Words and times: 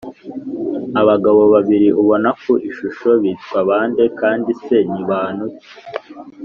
Abagabo 1.01 1.41
babiri 1.53 1.87
ubona 2.01 2.29
ku 2.41 2.51
ishusho 2.69 3.09
bitwa 3.21 3.59
bande 3.69 4.03
kandi 4.19 4.49
se 4.63 4.77
ni 4.91 5.01
bantu 5.09 5.45
ki 5.59 5.69